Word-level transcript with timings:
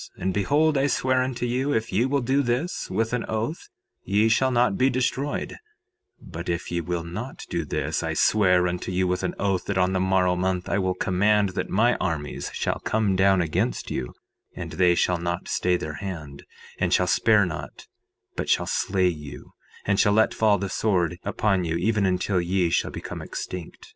3:8 0.17 0.21
And 0.23 0.33
behold, 0.33 0.77
I 0.79 0.87
swear 0.87 1.21
unto 1.21 1.45
you, 1.45 1.73
if 1.73 1.93
ye 1.93 2.07
will 2.07 2.21
do 2.23 2.41
this, 2.41 2.89
with 2.89 3.13
an 3.13 3.23
oath, 3.25 3.69
ye 4.03 4.29
shall 4.29 4.49
not 4.49 4.75
be 4.75 4.89
destroyed; 4.89 5.57
but 6.19 6.49
if 6.49 6.71
ye 6.71 6.81
will 6.81 7.03
not 7.03 7.43
do 7.51 7.63
this, 7.63 8.01
I 8.01 8.15
swear 8.15 8.67
unto 8.67 8.91
you 8.91 9.07
with 9.07 9.21
an 9.21 9.35
oath, 9.37 9.65
that 9.65 9.77
on 9.77 9.93
the 9.93 9.99
morrow 9.99 10.35
month 10.35 10.67
I 10.67 10.79
will 10.79 10.95
command 10.95 11.49
that 11.49 11.69
my 11.69 11.97
armies 11.97 12.49
shall 12.51 12.79
come 12.79 13.15
down 13.15 13.43
against 13.43 13.91
you, 13.91 14.15
and 14.55 14.71
they 14.71 14.95
shall 14.95 15.19
not 15.19 15.47
stay 15.47 15.77
their 15.77 15.97
hand 15.97 16.45
and 16.79 16.91
shall 16.91 17.05
spare 17.05 17.45
not, 17.45 17.85
but 18.35 18.49
shall 18.49 18.65
slay 18.65 19.07
you, 19.07 19.51
and 19.85 19.99
shall 19.99 20.13
let 20.13 20.33
fall 20.33 20.57
the 20.57 20.67
sword 20.67 21.19
upon 21.23 21.63
you 21.63 21.75
even 21.75 22.07
until 22.07 22.41
ye 22.41 22.71
shall 22.71 22.89
become 22.89 23.21
extinct. 23.21 23.89